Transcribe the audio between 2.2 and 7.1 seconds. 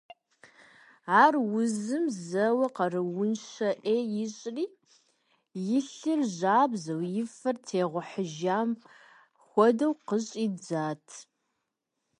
зэуэ къарууншэ Ӏеи ищӏри, и лыр жабзэу